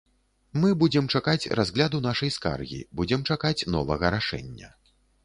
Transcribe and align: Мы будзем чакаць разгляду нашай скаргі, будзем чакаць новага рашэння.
Мы 0.61 0.69
будзем 0.83 1.09
чакаць 1.19 1.51
разгляду 1.59 1.99
нашай 2.07 2.31
скаргі, 2.37 2.79
будзем 3.03 3.27
чакаць 3.31 3.67
новага 3.77 4.13
рашэння. 4.17 4.73